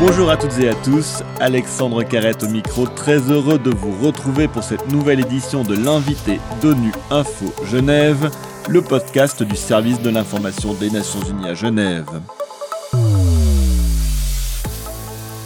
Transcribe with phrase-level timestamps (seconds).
[0.00, 4.48] Bonjour à toutes et à tous, Alexandre Carrette au micro, très heureux de vous retrouver
[4.48, 8.30] pour cette nouvelle édition de l'invité d'ONU Info Genève,
[8.66, 12.08] le podcast du service de l'information des Nations Unies à Genève.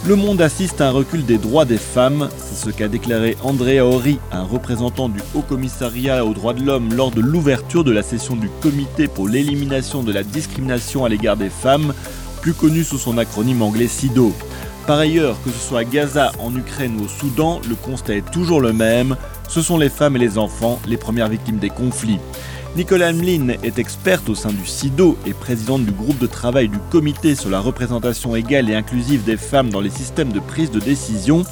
[0.07, 3.81] Le monde assiste à un recul des droits des femmes, c'est ce qu'a déclaré Andrea
[3.81, 8.03] Ori, un représentant du Haut Commissariat aux droits de l'homme lors de l'ouverture de la
[8.03, 11.91] session du Comité pour l'élimination de la discrimination à l'égard des femmes
[12.45, 14.31] plus connu sous son acronyme anglais SIDO.
[14.85, 18.31] Par ailleurs, que ce soit à Gaza, en Ukraine ou au Soudan, le constat est
[18.31, 19.15] toujours le même,
[19.49, 22.19] ce sont les femmes et les enfants les premières victimes des conflits.
[22.75, 26.77] Nicolas Hamlin est experte au sein du SIDO et présidente du groupe de travail du
[26.91, 30.79] Comité sur la représentation égale et inclusive des femmes dans les systèmes de prise de
[30.79, 31.45] décision.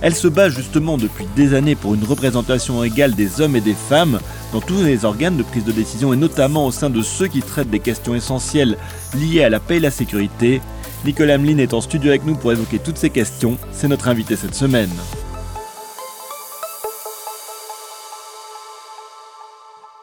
[0.00, 3.74] Elle se bat justement depuis des années pour une représentation égale des hommes et des
[3.74, 4.20] femmes
[4.52, 7.42] dans tous les organes de prise de décision et notamment au sein de ceux qui
[7.42, 8.76] traitent des questions essentielles
[9.16, 10.60] liées à la paix et la sécurité.
[11.04, 13.58] Nicolas Hamelin est en studio avec nous pour évoquer toutes ces questions.
[13.72, 14.90] C'est notre invité cette semaine.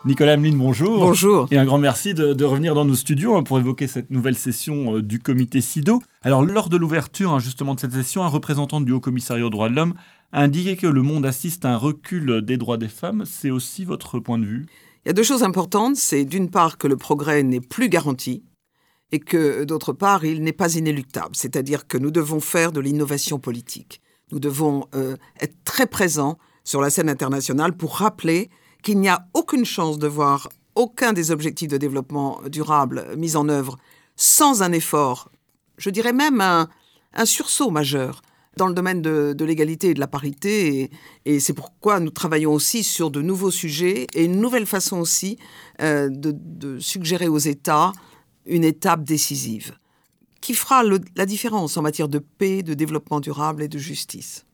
[0.06, 1.00] Nicolas Hamelin, bonjour.
[1.00, 1.48] Bonjour.
[1.50, 4.98] Et un grand merci de, revenir dans nos studios hein, pour évoquer cette nouvelle session
[4.98, 6.00] euh, du comité SIDO.
[6.22, 9.50] Alors, lors de l'ouverture hein, justement de cette session, un représentant du Haut Commissariat aux
[9.50, 9.96] droits de l'homme
[10.32, 13.24] a indiqué que le monde assiste à un recul des droits des femmes.
[13.26, 14.68] C'est aussi votre point de vue?
[15.06, 15.96] Il y a deux choses importantes.
[15.96, 18.44] C'est d'une part que le progrès n'est plus garanti
[19.12, 21.36] et que d'autre part, il n'est pas inéluctable.
[21.36, 24.02] C'est-à-dire que nous devons faire de l'innovation politique.
[24.32, 28.52] Nous devons euh, être très présents sur la scène internationale pour rappeler
[28.86, 33.50] qu'il n'y a aucune chance de voir aucun des objectifs de développement durable mis en
[33.50, 33.78] œuvre
[34.16, 35.32] sans un effort,
[35.78, 36.70] je dirais même un,
[37.26, 38.22] sursaut majeur
[38.58, 40.92] dans le domaine de, l'égalité et de la parité.
[41.26, 45.38] Et, c'est pourquoi nous travaillons aussi sur de nouveaux sujets et une nouvelle façon aussi
[45.82, 47.92] euh, de, suggérer aux États
[48.46, 49.78] une étape décisive
[50.42, 54.46] qui fera la différence en matière de paix, de développement durable et de justice.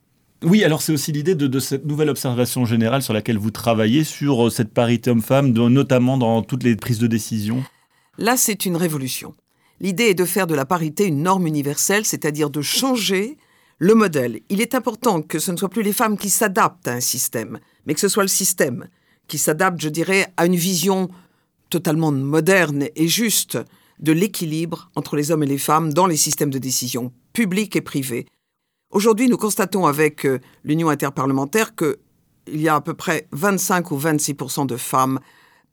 [0.43, 4.47] Oui, alors c'est aussi l'idée de, cette nouvelle observation générale sur laquelle vous travaillez, sur
[4.47, 7.63] euh, cette parité homme-femme, notamment dans toutes les prises de décision.
[8.17, 9.35] Là, c'est une révolution.
[9.79, 13.37] L'idée est de faire de la parité une norme universelle, c'est-à-dire de changer
[13.77, 14.39] le modèle.
[14.49, 17.59] Il est important que ce ne soit plus les femmes qui s'adaptent à un système,
[17.85, 18.87] mais que ce soit le système
[19.27, 21.09] qui s'adapte, je dirais, à une vision
[21.69, 23.57] totalement moderne et juste
[23.99, 27.81] de l'équilibre entre les hommes et les femmes dans les systèmes de décision, publics et
[27.81, 28.25] privés,
[28.91, 31.95] Aujourd'hui, nous constatons avec euh, l'Union interparlementaire qu'il
[32.47, 35.19] y a à peu près 25 ou 26% de femmes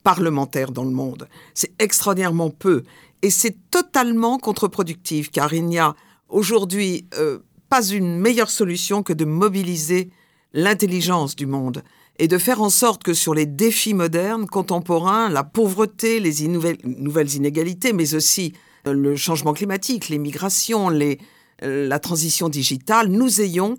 [0.04, 1.28] parlementaires dans le monde.
[1.52, 2.84] C'est extraordinairement peu
[3.22, 5.96] et c'est totalement contre-productif car il n'y a
[6.28, 10.10] aujourd'hui euh, pas une meilleure solution que de mobiliser
[10.52, 11.82] l'intelligence du monde
[12.20, 17.34] et de faire en sorte que sur les défis modernes, contemporains, la pauvreté, les nouvelles
[17.34, 18.52] inégalités, mais aussi
[18.86, 21.18] euh, le changement climatique, les migrations, les,
[21.62, 23.76] la transition digitale, nous ayons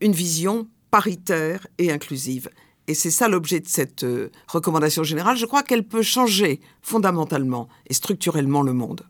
[0.00, 2.48] une vision paritaire et inclusive.
[2.88, 5.36] Et c'est ça l'objet de cette euh, recommandation générale.
[5.36, 9.02] Je crois qu'elle peut changer fondamentalement et structurellement le monde.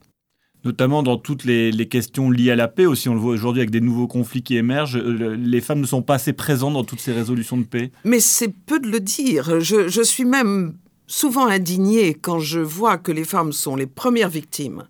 [0.65, 3.71] Notamment dans toutes les, questions liées à la paix aussi, on le voit aujourd'hui avec
[3.71, 7.01] des nouveaux conflits qui émergent, euh, les femmes ne sont pas assez présentes dans toutes
[7.01, 7.91] ces résolutions de paix.
[8.05, 9.59] Mais c'est peu de le dire.
[9.61, 10.77] Je, je suis même
[11.09, 14.85] souvent indignée quand je vois que les femmes sont les premières victimes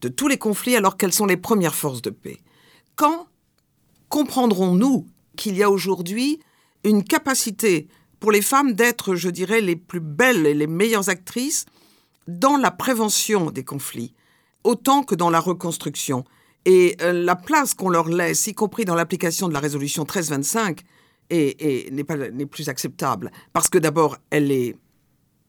[0.00, 2.38] de tous les conflits alors qu'elles sont les premières forces de paix.
[2.98, 3.28] Quand
[4.08, 6.40] comprendrons-nous qu'il y a aujourd'hui
[6.82, 7.86] une capacité
[8.18, 11.64] pour les femmes d'être, je dirais, les plus belles et les meilleures actrices
[12.26, 14.14] dans la prévention des conflits,
[14.64, 16.24] autant que dans la reconstruction?
[16.64, 20.82] Et euh, la place qu'on leur laisse, y compris dans l'application de la résolution 1325,
[21.30, 23.30] n'est plus acceptable.
[23.52, 24.76] Parce que d'abord, elle est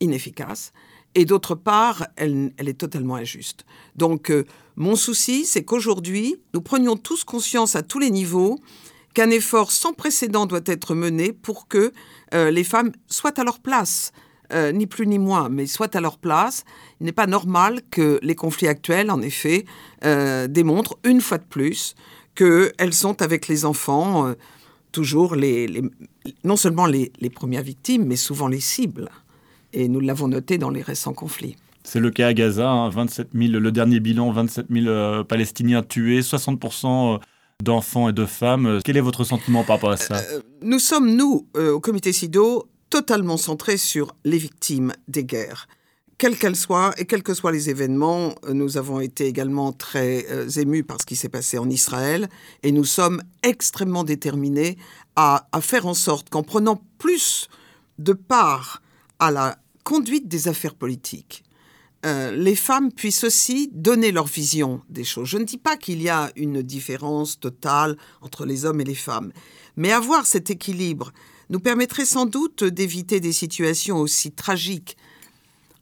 [0.02, 0.72] inefficace,
[1.16, 3.66] et d'autre part, elle, est totalement injuste.
[3.96, 8.60] Donc, euh, mon souci, c'est qu'aujourd'hui, nous prenions tous conscience à tous les niveaux
[9.14, 11.92] qu'un effort sans précédent doit être mené pour que
[12.34, 14.12] euh, les femmes soient à leur place.
[14.52, 16.64] Euh, ni plus ni moins, mais soient à leur place.
[17.00, 19.66] Il n'est pas normal que les conflits actuels, en effet,
[20.02, 21.94] démontrent une fois de plus
[22.34, 24.34] qu'elles sont avec les enfants
[24.92, 25.84] toujours les,
[26.44, 29.12] non seulement les premières victimes, mais souvent les cibles
[29.74, 31.56] et nous l'avons noté dans les récents conflits.
[31.84, 35.82] C'est le cas à Gaza, 27 hein, 000, le dernier bilan, 27 000 euh, Palestiniens
[35.82, 37.18] tués, 60% euh,
[37.64, 38.80] d'enfants et de femmes.
[38.84, 40.18] Quel est votre sentiment par rapport à ça?
[40.18, 45.68] Euh, Nous sommes, nous, au comité SIDO, totalement centrés sur les victimes des guerres.
[46.18, 50.26] Quelles qu'elles soient et quels que soient les événements, nous avons été également très
[50.60, 52.28] émus par ce qui s'est passé en Israël
[52.62, 54.78] et nous sommes extrêmement déterminés
[55.16, 57.48] à, à faire en sorte qu'en prenant plus
[58.00, 58.82] de part
[59.20, 61.44] à la conduite des affaires politiques,
[62.06, 65.28] euh, les femmes puissent aussi donner leur vision des choses.
[65.28, 68.96] Je ne dis pas qu'il y a une différence totale entre les hommes et les
[68.96, 69.34] femmes,
[69.76, 71.12] mais avoir cet équilibre
[71.50, 74.96] nous permettrait sans doute d'éviter des situations aussi tragiques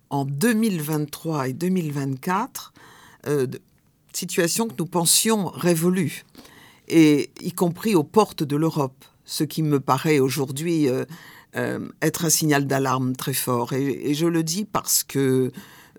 [0.09, 2.73] en 2023 et 2024,
[3.27, 3.45] euh,
[4.13, 6.23] situations que nous pensions révolues,
[6.87, 11.05] et y compris aux portes de l'Europe, ce qui me paraît aujourd'hui euh,
[11.53, 13.73] être un signal d'alarme très fort.
[13.73, 15.51] et, je le dis parce que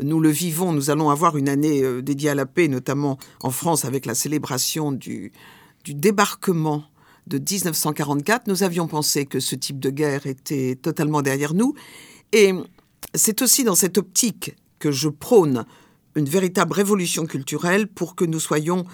[0.03, 0.73] nous le vivons.
[0.73, 4.15] Nous allons avoir une année euh, dédiée à la paix, notamment en France avec la
[4.15, 5.33] célébration du,
[5.87, 6.85] débarquement
[7.27, 8.47] de 1944.
[8.47, 11.75] Nous avions pensé que ce type de guerre était totalement derrière nous.
[12.33, 12.53] Et
[13.15, 15.65] c'est aussi dans cette optique que je prône
[16.15, 18.85] une véritable révolution culturelle pour que nous soyons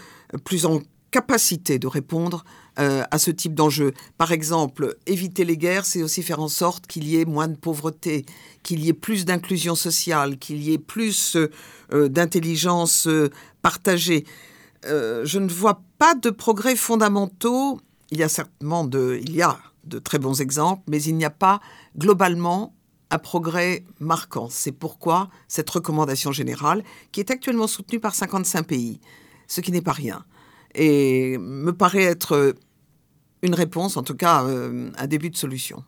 [0.44, 0.80] plus en
[1.14, 2.44] capacité de répondre
[2.81, 3.93] euh, à ce type d'enjeu.
[4.19, 7.55] Par exemple, éviter les guerres, c'est aussi faire en sorte qu'il y ait moins de
[7.55, 8.26] pauvreté,
[8.64, 13.31] qu'il y ait plus d'inclusion sociale, qu'il y ait plus euh, d'intelligence euh,
[13.62, 14.25] partagée.
[14.84, 17.81] je ne vois pas de progrès fondamentaux.
[18.11, 21.25] Il y a certainement de, il y a de très bons exemples, mais il n'y
[21.25, 21.61] a pas
[21.96, 22.75] globalement
[23.12, 24.49] un progrès marquant.
[24.50, 26.82] C'est pourquoi cette recommandation générale,
[27.12, 29.00] qui est actuellement soutenue par 55 pays,
[29.46, 30.25] ce qui n'est pas rien,
[30.75, 32.55] et me paraît être
[33.43, 35.85] une réponse, en tout cas euh, un début de solution.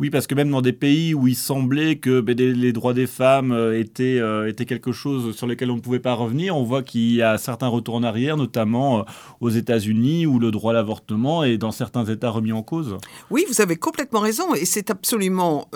[0.00, 3.08] Oui, parce que même dans des pays où il semblait que ben, les droits des
[3.08, 6.62] femmes euh, étaient, euh, étaient quelque chose sur lequel on ne pouvait pas revenir, on
[6.62, 9.04] voit qu'il y a certains retours en arrière, notamment
[9.40, 12.96] aux États-Unis, où le droit à l'avortement est dans certains États remis en cause.
[13.30, 15.68] Oui, vous avez complètement raison, et c'est absolument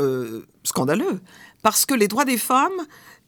[0.62, 1.20] scandaleux,
[1.62, 2.70] parce que les droits des femmes,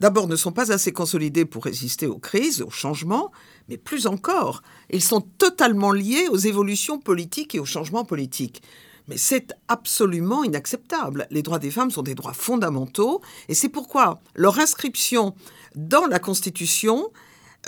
[0.00, 3.32] d'abord, ne sont pas assez consolidés pour résister aux crises, aux changements,
[3.68, 8.62] mais plus encore, ils sont totalement liés aux évolutions politiques et aux changements politiques.
[9.08, 11.26] Mais c'est absolument inacceptable.
[11.30, 15.34] Les droits des femmes sont des droits fondamentaux et c'est pourquoi leur inscription
[15.74, 17.10] dans la Constitution,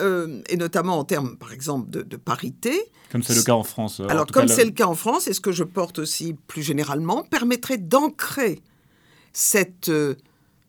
[0.00, 2.90] euh, et notamment en termes, par exemple, de, parité.
[3.10, 4.00] Comme c'est le cas en France.
[4.08, 7.22] Alors, comme c'est le cas en France, et ce que je porte aussi plus généralement,
[7.24, 8.60] permettrait d'ancrer
[9.32, 10.14] cette euh,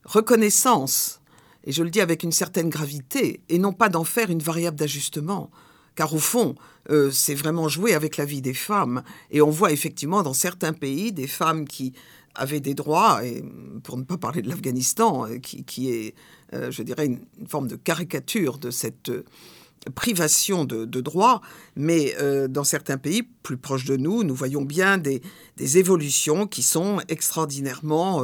[0.03, 1.21] reconnaissance
[1.67, 4.77] et je le dis avec une certaine gravité, et non pas d'en faire une variable
[4.77, 5.51] d'ajustement.
[5.97, 6.53] Car au fond,
[6.91, 9.01] euh, c'est vraiment jouer avec la vie des femmes.
[9.31, 11.91] Et on voit effectivement dans certains pays des femmes qui
[12.35, 13.43] avaient des droits, et
[13.83, 16.13] pour ne pas parler de l'Afghanistan, euh, qui, est,
[16.53, 19.11] euh, je dirais, une, forme de caricature de cette
[19.95, 21.41] privation de, droits,
[21.75, 22.13] mais
[22.49, 25.21] dans certains pays plus proches de nous, nous voyons bien des,
[25.77, 28.21] évolutions qui sont extraordinairement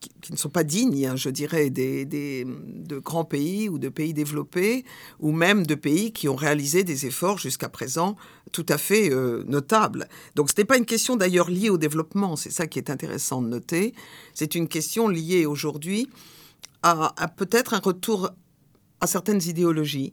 [0.00, 4.14] qui, ne sont pas dignes, hein, je dirais, des, de grands pays ou de pays
[4.14, 4.84] développés,
[5.20, 8.16] ou même de pays qui ont réalisé des efforts jusqu'à présent
[8.52, 10.08] tout à fait euh, notables.
[10.34, 13.42] Donc ce n'est pas une question d'ailleurs liée au développement, c'est ça qui est intéressant
[13.42, 13.94] de noter,
[14.34, 16.08] c'est une question liée aujourd'hui
[16.82, 18.30] à, peut-être un retour
[19.00, 20.12] à certaines idéologies.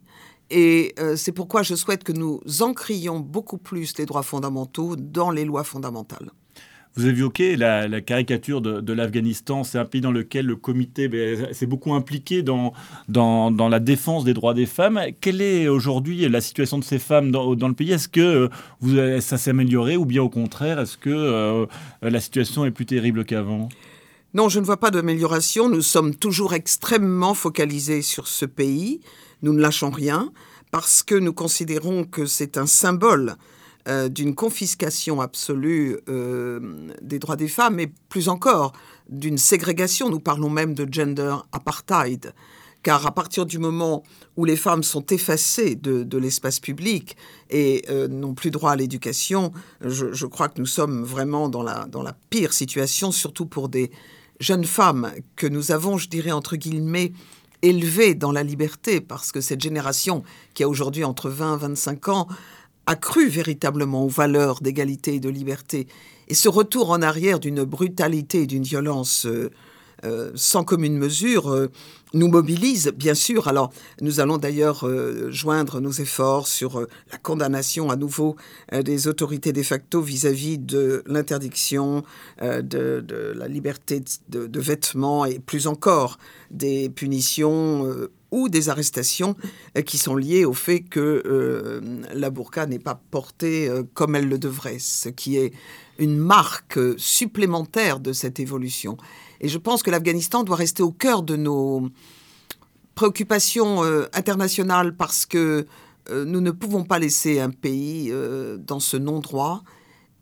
[0.50, 5.30] Et euh, c'est pourquoi je souhaite que nous encrions beaucoup plus les droits fondamentaux dans
[5.30, 6.30] les lois fondamentales.
[6.96, 9.62] Vous évoquez la, la caricature de, l'Afghanistan.
[9.62, 12.72] C'est un pays dans lequel le comité ben, s'est beaucoup impliqué dans,
[13.08, 15.00] dans, la défense des droits des femmes.
[15.20, 17.92] Quelle est aujourd'hui la situation de ces femmes dans, dans le pays?
[17.92, 18.50] Est-ce que
[18.82, 21.66] euh, ça s'est amélioré ou bien au contraire, est-ce que euh,
[22.02, 23.68] la situation est plus terrible qu'avant?
[24.34, 25.68] Non, je ne vois pas d'amélioration.
[25.68, 29.00] Nous sommes toujours extrêmement focalisés sur ce pays.
[29.42, 30.32] Nous ne lâchons rien
[30.72, 33.36] parce que nous considérons que c'est un symbole
[33.88, 38.72] euh, d'une confiscation absolue euh, des droits des femmes, et plus encore
[39.08, 40.10] d'une ségrégation.
[40.10, 42.34] Nous parlons même de gender apartheid.
[42.82, 44.02] Car à partir du moment
[44.36, 47.16] où les femmes sont effacées de, l'espace public
[47.48, 51.86] et euh, n'ont plus droit à l'éducation, je, crois que nous sommes vraiment dans la,
[51.86, 53.90] dans la pire situation, surtout pour des
[54.40, 57.12] jeunes femmes que nous avons, je dirais, entre guillemets,
[57.62, 60.22] élevées dans la liberté, parce que cette génération
[60.54, 62.28] qui a aujourd'hui entre 20 et 25 ans
[62.90, 65.86] a véritablement aux valeurs d'égalité et de liberté.
[66.28, 69.50] Et ce retour en arrière d'une brutalité et d'une violence euh,
[70.04, 71.68] euh, sans commune mesure euh,
[72.14, 73.46] nous mobilise, bien sûr.
[73.46, 73.70] Alors,
[74.00, 74.84] nous allons d'ailleurs
[75.30, 78.34] joindre nos efforts sur la condamnation à nouveau
[78.72, 82.02] des autorités de facto vis-à-vis de l'interdiction
[82.42, 86.18] de, la liberté de, de, vêtements et plus encore
[86.50, 87.86] des punitions
[88.30, 89.36] ou des arrestations
[89.76, 91.80] euh, qui sont liées au fait que euh,
[92.14, 95.52] la burqa n'est pas portée euh, comme elle le devrait, ce qui est
[95.98, 98.96] une marque supplémentaire de cette évolution.
[99.40, 101.88] Et je pense que l'Afghanistan doit rester au cœur de nos
[102.94, 103.82] préoccupations
[104.12, 105.66] internationales parce que
[106.10, 108.12] nous ne pouvons pas laisser un pays
[108.66, 109.62] dans ce non-droit.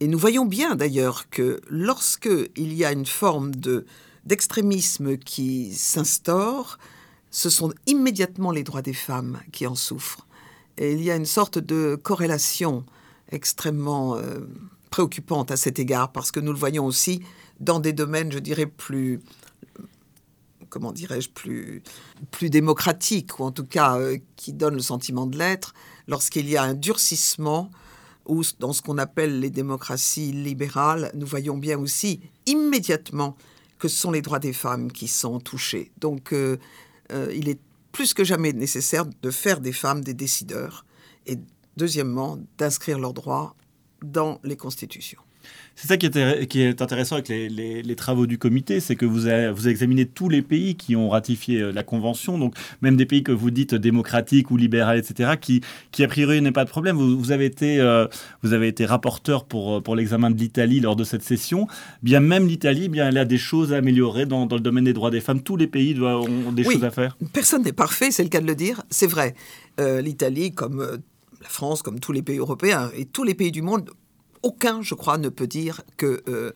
[0.01, 3.87] Et nous voyons bien d'ailleurs que lorsque il y a une forme de
[4.25, 6.79] d'extrémisme qui s'instaure,
[7.31, 10.27] ce sont immédiatement les droits des femmes qui en souffrent.
[10.77, 12.85] Et il y a une sorte de corrélation
[13.31, 14.41] extrêmement euh,
[14.91, 17.21] préoccupante à cet égard, parce que nous le voyons aussi
[17.61, 19.21] dans des domaines, je dirais, plus
[20.69, 21.83] comment dirais-je, plus,
[22.31, 25.75] plus démocratiques, ou en tout cas euh, qui donnent le sentiment de l'être,
[26.07, 27.71] lorsqu'il y a un durcissement,
[28.27, 33.37] ou dans ce qu'on appelle les démocraties libérales, nous voyons bien aussi immédiatement
[33.79, 35.91] que ce sont les droits des femmes qui sont touchés.
[35.99, 36.59] Donc euh,
[37.13, 37.61] euh, il est
[37.93, 40.85] plus que jamais nécessaire de faire des femmes des décideurs
[41.27, 41.39] et
[41.77, 43.55] deuxièmement d'inscrire leurs droits
[44.03, 45.23] dans les constitutions.
[45.81, 49.69] C'est ça qui est, intéressant avec les, travaux du comité, c'est que vous avez, vous
[49.69, 53.31] examiné tous les pays qui ont ratifié euh, la convention, donc même des pays que
[53.31, 55.61] vous dites démocratiques ou libéraux, etc., qui,
[55.93, 56.97] qui a priori n'est pas de problème.
[56.97, 58.09] Vous, avez été, euh,
[58.43, 61.69] vous avez été rapporteur pour, euh, pour l'examen de l'Italie lors de cette session.
[62.03, 64.93] Bien même l'Italie, bien elle a des choses à améliorer dans, dans, le domaine des
[64.93, 65.43] droits des femmes.
[65.43, 67.17] Tous les pays doivent, ont des choses à faire.
[67.33, 68.83] Personne n'est parfait, c'est le cas de le dire.
[68.91, 69.37] C'est vrai.
[69.79, 70.85] L'Italie, comme
[71.41, 73.91] la France, comme tous les pays européens et tous les pays du monde,
[74.43, 76.53] aucun, je crois, ne peut dire qu'il euh,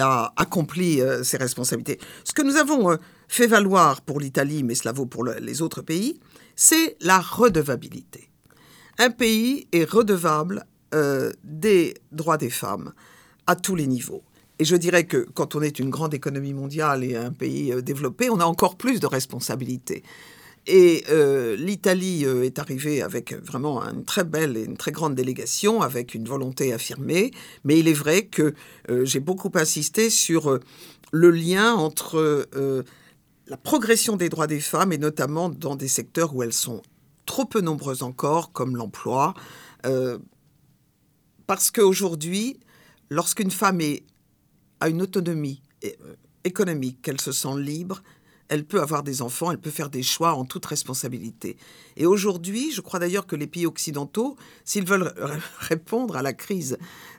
[0.00, 1.98] a accompli euh, ses responsabilités.
[2.24, 2.96] Ce que nous avons euh,
[3.28, 6.20] fait valoir pour l'Italie, mais cela vaut pour les autres pays,
[6.54, 8.30] c'est la redevabilité.
[8.98, 10.64] Un pays est redevable
[11.44, 12.94] des droits des femmes
[13.46, 14.22] à tous les niveaux.
[14.58, 18.30] Et je dirais que quand on est une grande économie mondiale et un pays développé,
[18.30, 20.02] on a encore plus de responsabilités.
[20.66, 25.14] Et euh, l'Italie euh, est arrivée avec vraiment une très belle et une très grande
[25.14, 27.30] délégation, avec une volonté affirmée.
[27.64, 28.52] Mais il est vrai que
[28.90, 30.58] euh, j'ai beaucoup insisté sur
[31.12, 32.48] le lien entre
[33.46, 36.82] la progression des droits des femmes, et notamment dans des secteurs où elles sont
[37.26, 39.34] trop peu nombreuses encore, comme l'emploi.
[41.46, 42.58] parce qu'aujourd'hui,
[43.08, 43.80] lorsqu'une femme
[44.80, 45.62] a une autonomie
[46.42, 48.02] économique, qu'elle se sent libre,
[48.48, 51.56] elle peut avoir des enfants, elle peut faire des choix en toute responsabilité.
[51.96, 55.12] Et aujourd'hui, je crois d'ailleurs que les pays occidentaux, s'ils veulent
[55.58, 56.78] répondre à la crise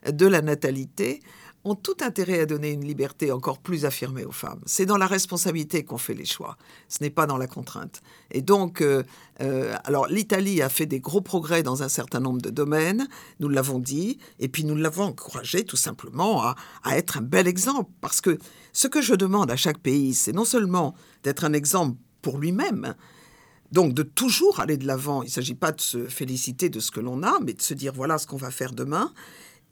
[0.10, 1.22] de la natalité,
[1.68, 4.62] ont tout intérêt à donner une liberté encore plus affirmée aux femmes.
[4.66, 6.58] C'est dans la responsabilité qu'on fait les choix,
[6.88, 8.02] ce n'est pas dans la contrainte.
[8.32, 9.04] Et donc, euh,
[9.42, 13.08] euh, alors l'Italie a fait des gros progrès dans un certain nombre de domaines,
[13.40, 17.48] nous l'avons dit, et puis nous l'avons encouragé tout simplement à, à être un bel
[17.48, 18.38] exemple, parce que
[18.74, 22.96] ce que je demande à chaque pays, c'est non seulement d'être un exemple pour lui-même,
[23.72, 25.24] donc de toujours aller de l'avant.
[25.24, 27.74] Il ne s'agit pas de se féliciter de ce que l'on a, mais de se
[27.74, 29.12] dire voilà ce qu'on va faire demain,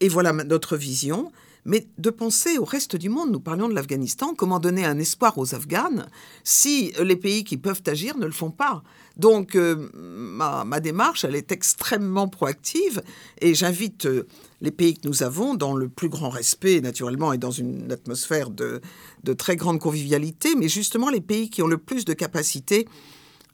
[0.01, 1.31] et voilà notre vision
[1.65, 3.31] mais de penser au reste du monde.
[3.31, 6.07] Nous parlions de l'Afghanistan, comment donner un espoir aux Afghanes
[6.43, 8.83] si les pays qui peuvent agir ne le font pas.
[9.17, 13.01] Donc euh, ma, démarche, elle est extrêmement proactive
[13.41, 14.27] et j'invite euh,
[14.61, 18.49] les pays que nous avons dans le plus grand respect, naturellement, et dans une atmosphère
[18.49, 18.81] de,
[19.23, 22.87] de très grande convivialité, mais justement les pays qui ont le plus de capacité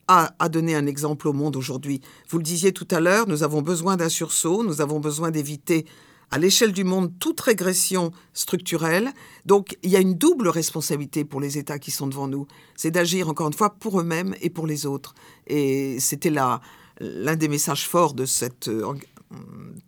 [0.08, 2.01] à, à, donner un exemple au monde aujourd'hui.
[2.30, 5.86] Vous le disiez tout à l'heure, nous avons besoin d'un sursaut, nous avons besoin d'éviter
[6.31, 9.11] à l'échelle du monde toute régression structurelle.
[9.45, 12.47] Donc il y a une double responsabilité pour les États qui sont devant nous.
[12.75, 15.13] C'est d'agir encore une fois pour eux-mêmes et pour les autres.
[15.47, 16.61] Et c'était là
[17.00, 18.93] l'un des messages forts de cette euh,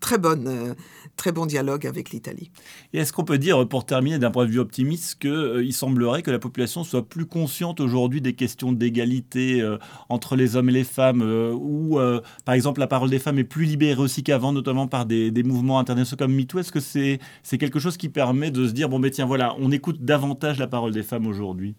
[0.03, 0.73] très bonne, euh,
[1.15, 2.51] très bon dialogue avec l'Italie.
[2.93, 6.21] Et est-ce qu'on peut dire, pour terminer d'un point de vue optimiste, qu'il euh, semblerait
[6.21, 9.77] que la population soit plus consciente aujourd'hui des questions d'égalité euh,
[10.09, 12.00] entre les hommes et les femmes, ou
[12.45, 15.79] par exemple la parole des femmes est plus libérée aussi qu'avant, notamment par des, mouvements
[15.79, 16.59] internationaux comme MeToo?
[16.59, 19.55] Est-ce que c'est c'est quelque chose qui permet de se dire, bon, ben tiens, voilà,
[19.59, 21.75] on écoute davantage la parole des femmes aujourd'hui?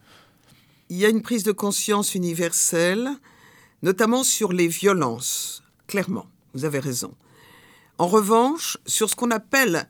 [0.88, 3.09] Il y a une prise de conscience universelle,
[3.83, 6.26] notamment sur les violences, clairement.
[6.54, 7.14] Vous avez raison.
[7.99, 9.89] En revanche, sur ce qu'on appelle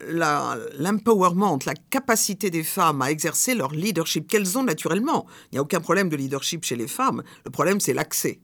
[0.00, 5.26] l'empowerment, la, capacité des femmes à exercer leur leadership qu'elles ont naturellement.
[5.46, 7.22] Il n'y a aucun problème de leadership chez les femmes.
[7.44, 8.40] Le problème, c'est l'accès,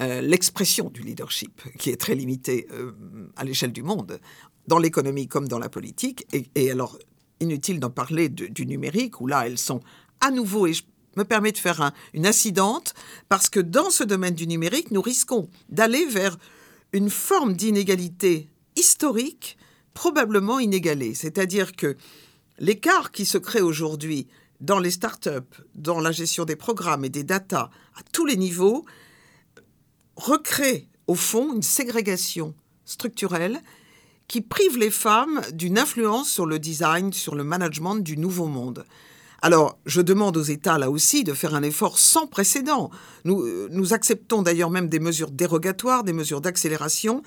[0.00, 2.92] euh, l'expression du leadership, qui est très limitée euh,
[3.36, 4.20] à l'échelle du monde,
[4.66, 6.26] dans l'économie comme dans la politique.
[6.32, 6.98] Et, alors,
[7.40, 9.80] inutile d'en parler du numérique, où là, elles sont
[10.20, 10.82] à nouveau, et je
[11.16, 12.94] me permets de faire une incidente,
[13.28, 16.36] parce que dans ce domaine du numérique, nous risquons d'aller vers
[16.94, 19.58] une forme d'inégalité historique
[19.94, 21.12] probablement inégalée.
[21.12, 21.96] C'est-à-dire que
[22.58, 24.28] l'écart qui se crée aujourd'hui
[24.60, 28.84] dans les startups, dans la gestion des programmes et des datas à tous les niveaux,
[30.14, 33.60] recrée au fond une ségrégation structurelle
[34.28, 38.86] qui prive les femmes d'une influence sur le design, sur le management du nouveau monde.
[39.44, 42.88] Alors, je demande aux États, là aussi, de faire un effort sans précédent.
[43.26, 47.22] Nous, euh, nous acceptons d'ailleurs même des mesures dérogatoires, des mesures d'accélération,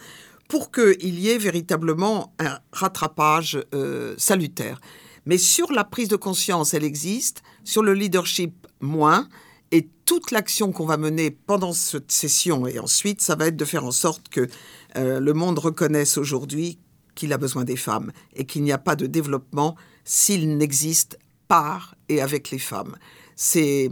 [0.48, 4.82] pour qu'il y ait véritablement un rattrapage euh, salutaire.
[5.28, 7.44] Mais sur la prise de conscience, elle existe.
[7.64, 9.30] Sur le leadership, moins.
[9.70, 13.66] Et toute l'action qu'on va mener pendant cette session et ensuite, ça va être de
[13.66, 14.48] faire en sorte que
[14.96, 16.80] euh, le monde reconnaisse aujourd'hui
[17.14, 21.94] qu'il a besoin des femmes et qu'il n'y a pas de développement s'il n'existe par
[22.10, 22.96] et avec les femmes.
[23.36, 23.92] C'est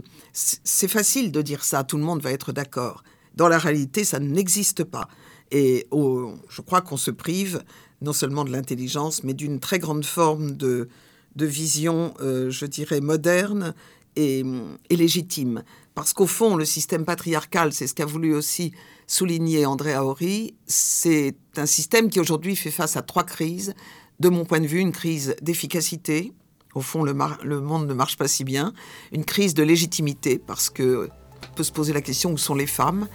[0.88, 3.02] facile de dire ça, tout le monde va être d'accord.
[3.34, 5.08] Dans la réalité, ça n'existe pas.
[5.52, 7.62] Et je crois qu'on se prive
[8.02, 10.88] non seulement de l'intelligence, mais d'une très grande forme de,
[11.36, 13.74] vision, euh, je dirais, moderne
[14.16, 14.42] et,
[14.90, 15.62] légitime.
[15.94, 18.72] Parce qu'au fond, le système patriarcal, c'est ce qu'a voulu aussi
[19.06, 23.74] souligner André Aori, c'est un système qui aujourd'hui fait face à trois crises.
[24.18, 26.32] De mon point de vue, une crise d'efficacité,
[26.76, 28.74] au fond, le, le, monde ne marche pas si bien.
[29.10, 31.08] Une crise de légitimité, parce que
[31.56, 33.08] peut se poser la question où sont les femmes?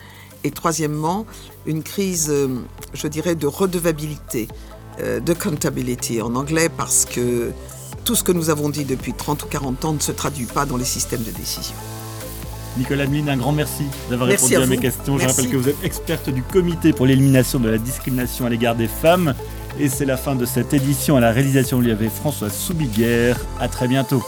[0.44, 1.27] Et troisièmement,
[1.68, 2.48] une crise, euh,
[2.94, 4.48] je dirais, de redevabilité,
[5.00, 7.51] euh, de accountability en anglais, parce que
[8.03, 10.65] tout ce que nous avons dit depuis 30 ou 40 ans ne se traduit pas
[10.65, 11.75] dans les systèmes de décision.
[12.77, 15.20] Nicolas Mine, un grand merci d'avoir répondu à, mes questions.
[15.20, 18.75] Je rappelle que vous êtes experte du comité pour l'élimination de la discrimination à l'égard
[18.75, 19.36] des femmes.
[19.80, 21.16] Et c'est la fin de cette édition.
[21.16, 23.38] À la réalisation, il y avait François Soubiguerre.
[23.60, 24.24] À très bientôt.